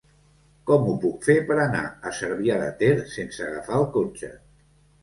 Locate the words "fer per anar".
1.27-1.83